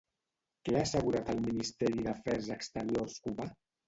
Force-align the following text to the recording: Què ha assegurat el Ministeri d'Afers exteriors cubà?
Què 0.69 0.73
ha 0.77 0.85
assegurat 0.85 1.29
el 1.33 1.41
Ministeri 1.47 2.05
d'Afers 2.07 2.49
exteriors 2.57 3.19
cubà? 3.29 3.47